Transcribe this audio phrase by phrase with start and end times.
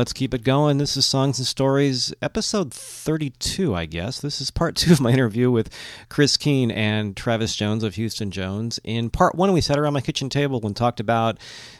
[0.00, 0.78] Let's keep it going.
[0.78, 4.18] This is Songs and Stories, episode 32, I guess.
[4.18, 5.68] This is part two of my interview with
[6.08, 8.80] Chris Kee and Travis Jones of Houston Jones.
[8.82, 11.36] In part one, we sat around my kitchen table and talked about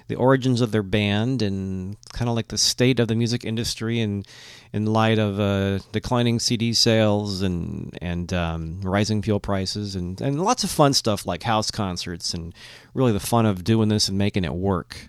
[0.09, 4.00] the origins of their band and kind of like the state of the music industry
[4.00, 4.28] and
[4.74, 10.45] in light of uh, declining CD sales and and um, rising fuel prices and, and
[10.45, 12.54] lots of fun stuff like house concerts and
[12.92, 15.09] really the fun of doing this and making it work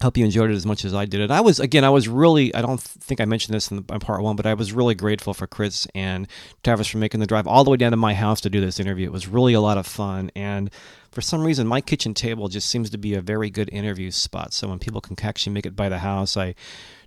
[0.00, 1.30] hope you enjoyed it as much as I did it.
[1.30, 4.00] I was again, I was really I don't think I mentioned this in, the, in,
[4.00, 6.26] part one, but I was really grateful for Chris and
[6.62, 8.80] Travis for making the drive all the way down to my house to do this
[8.80, 9.06] interview.
[9.06, 10.70] It was really a lot of fun, and
[11.10, 14.52] for some reason, my kitchen table just seems to be a very good interview spot.
[14.52, 16.54] So when people can actually make it by the house, I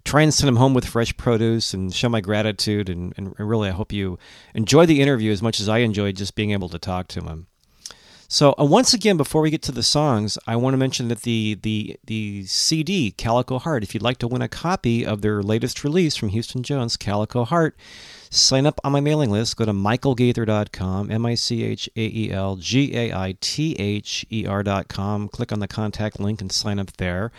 [0.03, 2.89] try and send them home with fresh produce and show my gratitude.
[2.89, 4.17] And, and really, I hope you
[4.55, 7.48] enjoy the interview as much as I enjoyed just being able to talk to them.
[8.32, 11.24] So uh, once again, before we get to the songs, I want to mention that
[11.24, 13.84] the the the CD Calico Heart.
[13.84, 17.44] If you'd like to win a copy of their latest release from Houston Jones, Calico
[17.44, 17.76] Heart,
[18.30, 19.58] sign up on my mailing list.
[19.58, 24.26] Go to michaelgaither.com, M I C H A E L G A I T H
[24.32, 25.28] E R.com.
[25.28, 27.34] Click on the contact link and sign up there.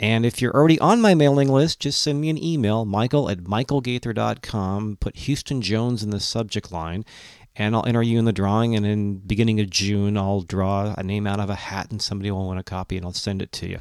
[0.00, 3.44] And if you're already on my mailing list, just send me an email, michael at
[3.44, 4.96] michaelgaither.com.
[4.98, 7.04] Put Houston Jones in the subject line,
[7.56, 8.74] and I'll enter you in the drawing.
[8.74, 12.30] And in beginning of June, I'll draw a name out of a hat, and somebody
[12.30, 13.78] will win a copy, and I'll send it to you.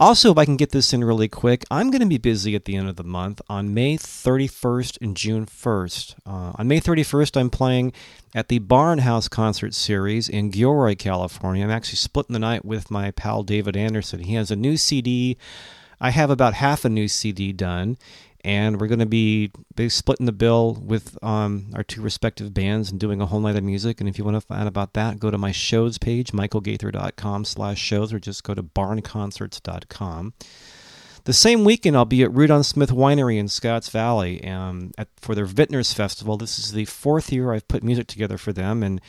[0.00, 2.64] Also, if I can get this in really quick, I'm going to be busy at
[2.64, 6.14] the end of the month on May 31st and June 1st.
[6.24, 7.92] Uh, on May 31st, I'm playing
[8.34, 11.62] at the Barnhouse Concert Series in Gilroy, California.
[11.62, 14.20] I'm actually splitting the night with my pal David Anderson.
[14.20, 15.36] He has a new CD.
[16.00, 17.98] I have about half a new CD done,
[18.44, 19.50] and we're going to be
[19.88, 23.64] splitting the bill with um, our two respective bands and doing a whole night of
[23.64, 24.00] music.
[24.00, 27.44] And if you want to find out about that, go to my shows page, michaelgaither.com
[27.44, 30.34] slash shows, or just go to barnconcerts.com.
[31.24, 35.34] The same weekend, I'll be at Roudon Smith Winery in Scotts Valley um, at, for
[35.34, 36.38] their Vintners Festival.
[36.38, 39.02] This is the fourth year I've put music together for them, and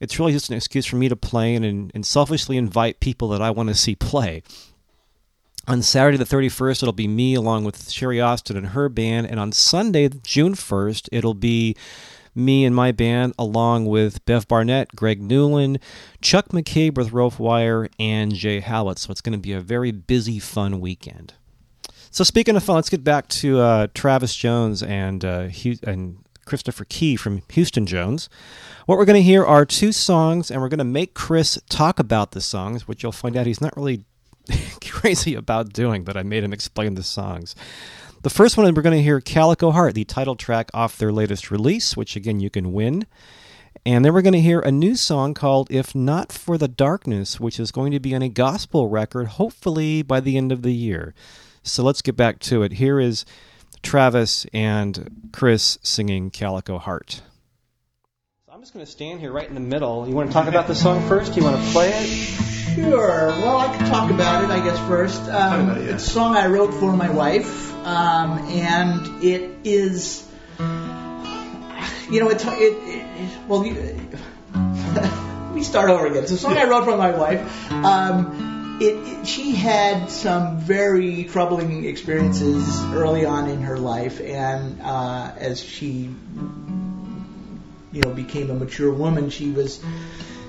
[0.00, 3.42] it's really just an excuse for me to play and, and selfishly invite people that
[3.42, 4.42] I want to see play.
[5.68, 9.26] On Saturday the 31st, it'll be me along with Sherry Austin and her band.
[9.26, 11.76] And on Sunday, June 1st, it'll be
[12.34, 15.78] me and my band along with Bev Barnett, Greg Newland,
[16.22, 18.98] Chuck McCabe with Rope Wire, and Jay Howlett.
[18.98, 21.34] So it's going to be a very busy, fun weekend.
[22.10, 25.50] So speaking of fun, let's get back to uh, Travis Jones and uh,
[25.82, 28.30] and Christopher Kee from Houston Jones.
[28.86, 31.98] What we're going to hear are two songs, and we're going to make Chris talk
[31.98, 34.06] about the songs, which you'll find out he's not really
[34.98, 37.54] crazy about doing, but I made him explain the songs.
[38.22, 41.52] The first one, we're going to hear Calico Heart, the title track off their latest
[41.52, 43.06] release, which again you can win.
[43.86, 47.38] And then we're going to hear a new song called If Not for the Darkness,
[47.38, 50.74] which is going to be on a gospel record, hopefully by the end of the
[50.74, 51.14] year.
[51.62, 52.72] So let's get back to it.
[52.72, 53.24] Here is
[53.84, 57.22] Travis and Chris singing Calico Heart.
[58.46, 60.08] So I'm just going to stand here right in the middle.
[60.08, 61.36] You want to talk about the song first?
[61.36, 62.67] You want to play it?
[62.82, 63.26] Sure.
[63.28, 65.22] Well, I can talk about it, I guess, first.
[65.22, 65.94] Um, it, yeah.
[65.94, 70.26] It's a song I wrote for my wife, um, and it is,
[70.58, 73.74] you know, it's, it, it, it well, you,
[74.54, 76.22] let me start over again.
[76.22, 77.72] It's a song I wrote for my wife.
[77.72, 84.80] Um, it, it, she had some very troubling experiences early on in her life, and
[84.82, 86.14] uh, as she,
[87.92, 89.82] you know, became a mature woman, she was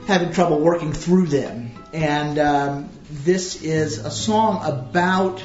[0.06, 1.72] having trouble working through them.
[1.94, 5.44] And um, this is a song about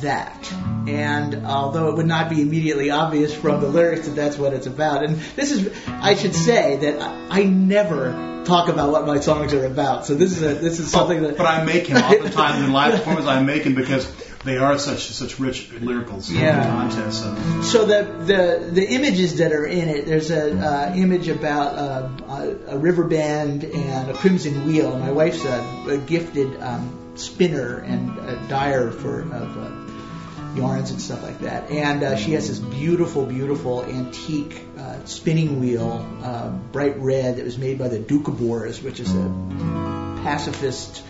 [0.00, 0.52] that.
[0.86, 4.66] And although it would not be immediately obvious from the lyrics that that's what it's
[4.66, 9.20] about, and this is, I should say that I, I never talk about what my
[9.20, 10.06] songs are about.
[10.06, 11.36] So this is a this is something that.
[11.36, 13.26] But I make him all the time in live performance.
[13.26, 14.06] I make him because
[14.44, 16.64] they are such such rich lyricals yeah.
[16.64, 17.12] content.
[17.12, 17.62] So.
[17.62, 22.08] so the the the images that are in it, there's a uh, image about uh,
[22.26, 24.98] a, a, river band and a crimson wheel.
[24.98, 31.00] My wife's a, a gifted um, spinner and a dyer for of uh, yarns and
[31.00, 31.70] stuff like that.
[31.70, 37.44] And uh, she has this beautiful, beautiful antique uh, spinning wheel, uh, bright red, that
[37.44, 41.02] was made by the Doukhobors, which is a pacifist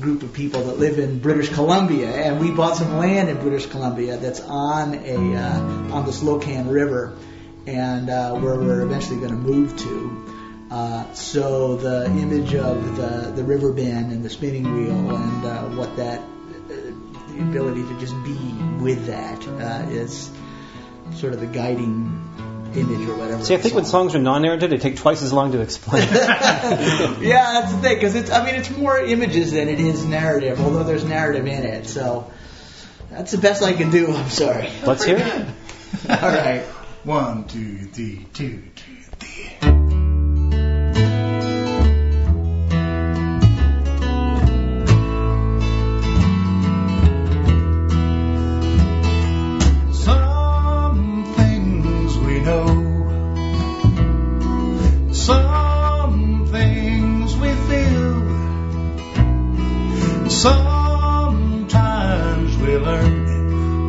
[0.00, 3.66] group of people that live in British Columbia, and we bought some land in British
[3.66, 7.16] Columbia that's on a uh, on the Slocan River,
[7.66, 10.26] and uh, where we're eventually going to move to.
[10.70, 15.62] Uh, so the image of the the river bend and the spinning wheel and uh,
[15.76, 16.74] what that uh,
[17.28, 18.36] the ability to just be
[18.82, 20.30] with that uh, is
[21.14, 22.20] sort of the guiding
[22.76, 23.44] image or whatever.
[23.44, 26.02] See, I think when songs are non-narrative, they take twice as long to explain.
[26.12, 30.60] yeah, that's the thing because it's I mean it's more images than it is narrative,
[30.60, 31.86] although there's narrative in it.
[31.86, 32.30] So
[33.10, 34.12] that's the best I can do.
[34.12, 34.70] I'm sorry.
[34.84, 35.46] Let's hear it.
[36.22, 36.62] All right.
[37.04, 38.62] One, two, three, two,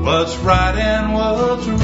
[0.08, 1.78] what's right and what's real.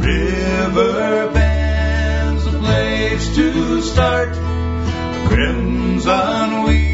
[0.00, 4.30] River band's a place to start.
[4.30, 6.93] A crimson wheel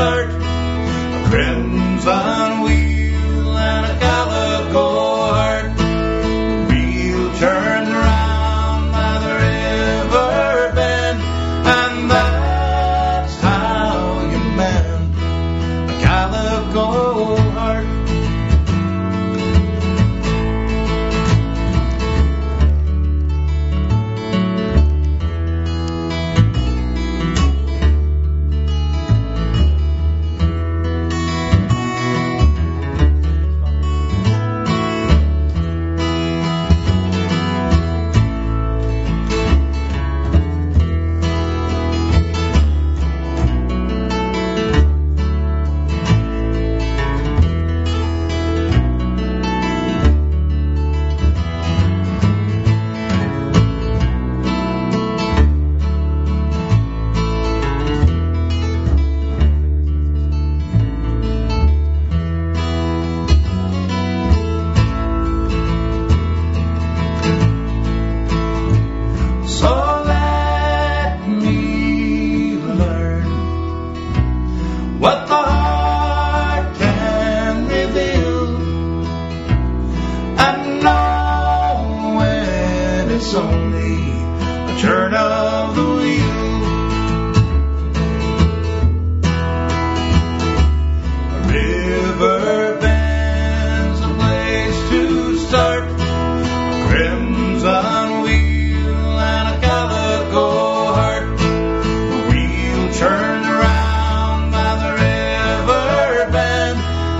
[0.00, 0.30] start.
[0.30, 2.89] A crimson wheel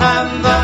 [0.00, 0.59] and that's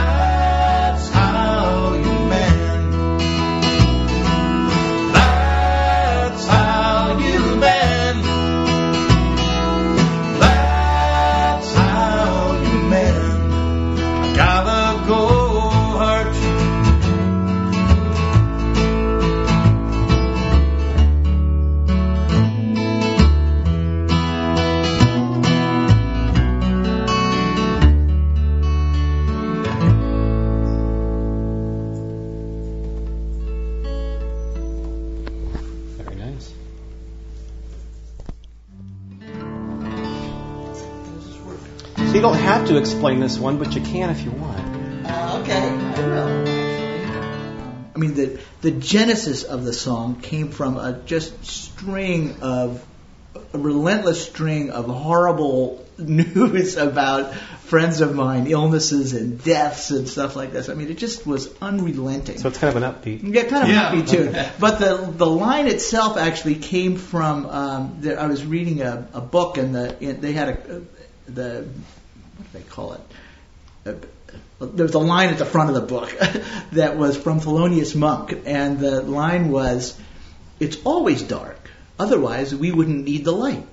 [42.16, 44.58] you don't have to explain this one, but you can if you want.
[45.04, 46.48] Uh, okay, I will.
[46.48, 52.82] Actually, I mean the the genesis of the song came from a just string of
[53.52, 60.36] a relentless string of horrible news about friends of mine, illnesses and deaths and stuff
[60.36, 60.70] like this.
[60.70, 62.38] I mean, it just was unrelenting.
[62.38, 63.34] So it's kind of an upbeat.
[63.34, 63.92] Yeah, kind of yeah.
[63.92, 64.52] upbeat too.
[64.58, 67.44] but the the line itself actually came from.
[67.44, 70.82] Um, the, I was reading a, a book and the in, they had a
[71.28, 71.66] the
[72.36, 73.00] what do they call it?
[73.86, 73.94] Uh,
[74.60, 76.10] there was a line at the front of the book
[76.72, 79.98] that was from Thelonious Monk, and the line was,
[80.58, 81.70] "It's always dark.
[81.98, 83.66] Otherwise, we wouldn't need the light."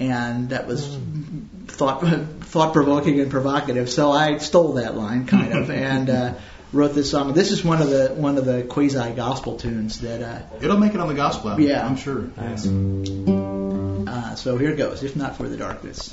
[0.00, 1.68] And that was mm.
[1.68, 2.00] thought
[2.40, 3.88] thought provoking and provocative.
[3.88, 6.10] So I stole that line, kind of, and.
[6.10, 6.34] Uh,
[6.72, 7.32] wrote this song.
[7.34, 10.92] This is one of the one of the quasi gospel tunes that uh, it'll make
[10.92, 11.64] it on the gospel album.
[11.64, 12.28] Yeah, I'm sure.
[12.36, 12.66] Nice.
[12.66, 15.04] Uh, so here it goes.
[15.04, 16.12] If not for the darkness.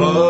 [0.00, 0.29] Whoa.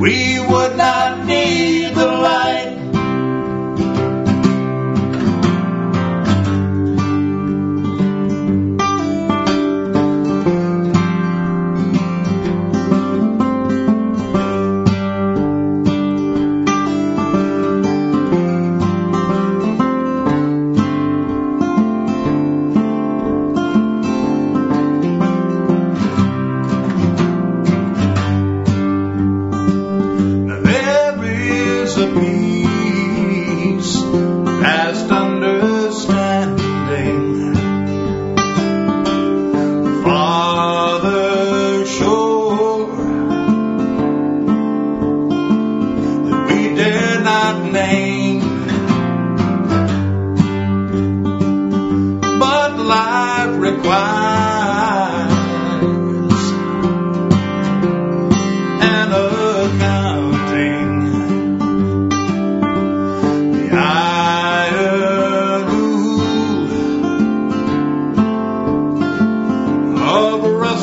[0.00, 1.69] we would not need.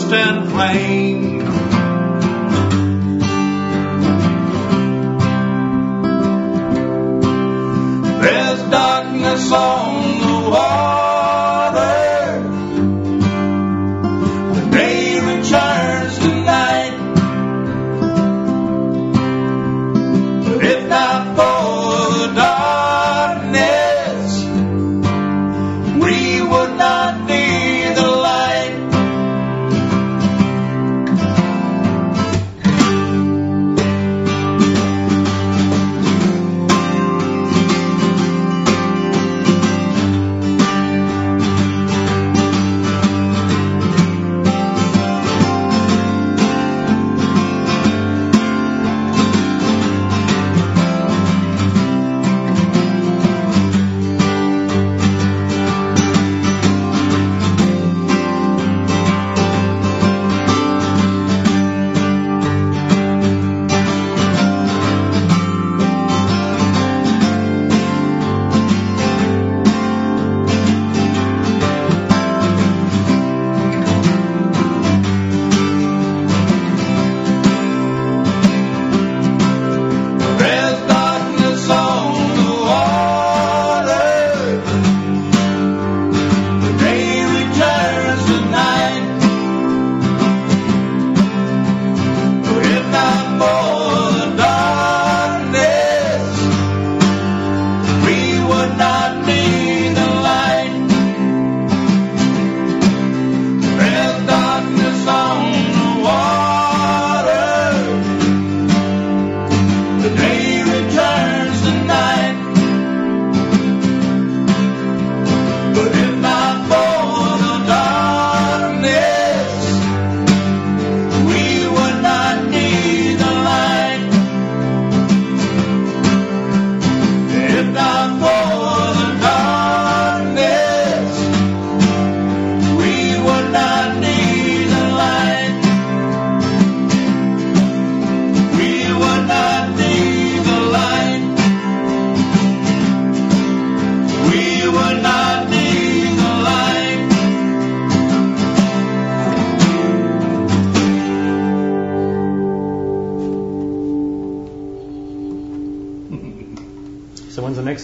[0.06, 1.67] and plain.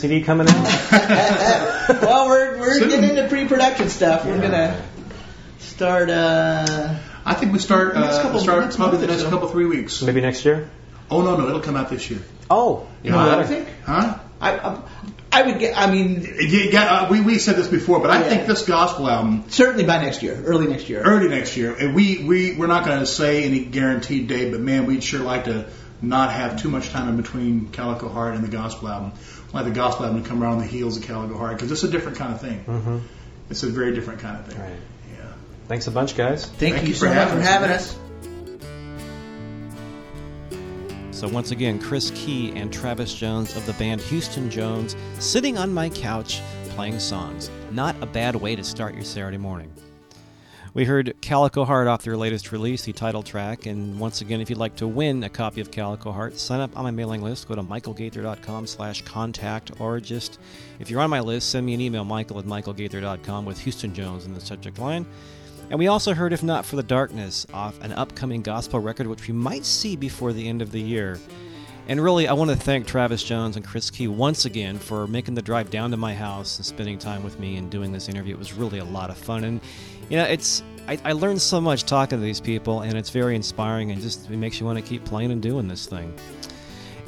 [0.04, 0.64] CD coming out?
[2.02, 2.90] well, we're we're Soon.
[2.90, 4.26] getting into pre-production stuff.
[4.26, 4.84] We're gonna
[5.60, 6.10] start.
[6.10, 7.96] Uh, I think we start.
[7.96, 9.30] Uh, couple, start next probably the next so.
[9.30, 10.02] couple three weeks.
[10.02, 10.70] Maybe next year.
[11.10, 12.20] Oh no, no, it'll come out this year.
[12.50, 13.70] Oh, you know what I think?
[13.86, 14.20] Huh?
[14.42, 14.82] I, I,
[15.32, 15.78] I would get.
[15.78, 19.46] I mean, yeah, uh, we we said this before, but I think this gospel album
[19.48, 22.84] certainly by next year, early next year, early next year, and we we we're not
[22.84, 25.70] going to say any guaranteed date, but man, we'd sure like to
[26.02, 29.14] not have too much time in between Calico Heart and the gospel album
[29.54, 31.84] like the gospel album to come around on the heels of Calico Heart because it's
[31.84, 32.64] a different kind of thing.
[32.66, 32.98] Mm-hmm.
[33.50, 34.60] It's a very different kind of thing.
[34.60, 34.80] Right.
[35.16, 35.32] Yeah.
[35.68, 36.48] Thanks a bunch, guys.
[36.48, 37.98] Thank, Thank you, you, so much for having us.
[41.12, 45.74] So once again, Chris Kee and Travis Jones of the band Houston Jones sitting on
[45.74, 47.50] my couch playing songs.
[47.72, 49.72] Not a bad way to start your Saturday morning.
[50.76, 53.68] We heard Calico Heart off their latest release, the title track.
[53.68, 56.76] And once again, if you'd like to win a copy of Calico Heart, sign up
[56.76, 57.48] on my mailing list.
[57.48, 60.40] Go to michaelgaither.com slash contact, or just,
[60.80, 64.26] if you're on my list, send me an email, michael at michaelgaither.com with Houston Jones
[64.26, 65.06] in the subject line.
[65.70, 69.28] And we also heard If Not for the Darkness off an upcoming gospel record, which
[69.28, 71.20] we might see before the end of the year.
[71.88, 75.36] And really, I want to thank Travis Jones and Chris Kee once again for making
[75.36, 78.34] the drive down to my house and spending time with me and doing this interview.
[78.34, 79.44] It was really a lot of fun.
[79.44, 79.62] And,
[80.10, 80.64] you know, it's.
[80.86, 84.30] I, I learned so much talking to these people, and it's very inspiring and just
[84.30, 86.14] it makes you want to keep playing and doing this thing.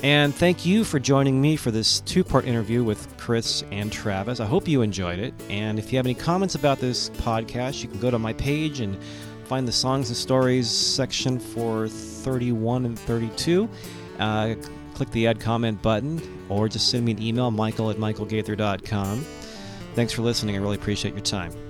[0.01, 4.39] And thank you for joining me for this two part interview with Chris and Travis.
[4.39, 5.33] I hope you enjoyed it.
[5.49, 8.79] And if you have any comments about this podcast, you can go to my page
[8.79, 8.97] and
[9.45, 13.69] find the songs and stories section for 31 and 32
[14.19, 14.55] uh,
[14.93, 19.25] click the add comment button or just send me an email, michael at michaelgaither.com.
[19.93, 20.55] Thanks for listening.
[20.55, 21.64] I really appreciate your time.